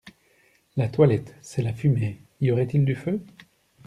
La 0.77 0.87
toilette, 0.87 1.35
c’est 1.43 1.61
la 1.61 1.75
fumée! 1.75 2.23
y 2.41 2.49
aurait-il 2.49 2.85
du 2.85 2.95
feu? 2.95 3.21